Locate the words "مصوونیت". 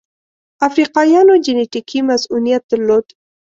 2.09-2.63